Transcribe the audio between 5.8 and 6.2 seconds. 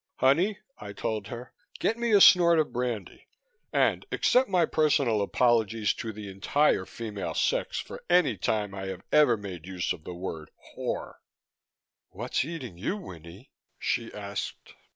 to